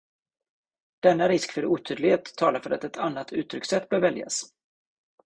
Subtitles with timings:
[1.01, 4.43] Denna risk för otydlighet talar för att ett annat uttryckssätt bör väljas.